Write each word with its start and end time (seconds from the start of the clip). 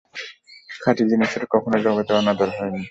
খাঁটি 0.81 1.03
জিনিষের 1.11 1.43
কখনও 1.53 1.83
জগতে 1.85 2.11
অনাদর 2.15 2.49
হয়নি। 2.51 2.79